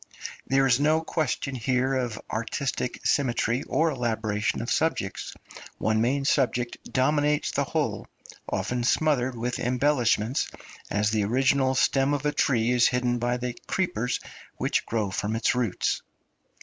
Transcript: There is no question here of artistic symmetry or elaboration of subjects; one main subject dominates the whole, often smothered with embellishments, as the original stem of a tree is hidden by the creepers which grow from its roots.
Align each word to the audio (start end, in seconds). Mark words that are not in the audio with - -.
There 0.47 0.65
is 0.65 0.79
no 0.79 1.01
question 1.03 1.53
here 1.53 1.93
of 1.93 2.19
artistic 2.31 3.05
symmetry 3.05 3.61
or 3.61 3.91
elaboration 3.91 4.59
of 4.63 4.71
subjects; 4.71 5.35
one 5.77 6.01
main 6.01 6.25
subject 6.25 6.91
dominates 6.91 7.51
the 7.51 7.65
whole, 7.65 8.07
often 8.49 8.83
smothered 8.83 9.37
with 9.37 9.59
embellishments, 9.59 10.49
as 10.89 11.11
the 11.11 11.23
original 11.25 11.75
stem 11.75 12.15
of 12.15 12.25
a 12.25 12.31
tree 12.31 12.71
is 12.71 12.87
hidden 12.87 13.19
by 13.19 13.37
the 13.37 13.55
creepers 13.67 14.19
which 14.57 14.87
grow 14.87 15.11
from 15.11 15.35
its 15.35 15.53
roots. 15.53 16.01